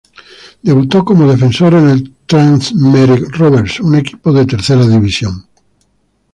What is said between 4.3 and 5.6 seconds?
de tercera división.